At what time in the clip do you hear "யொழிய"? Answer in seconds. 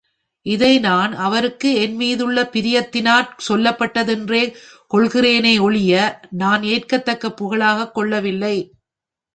5.59-5.93